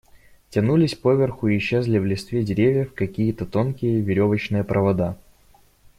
[0.49, 5.15] Тянулись поверху и исчезали в листве деревьев какие-то тонкие веревочные провода.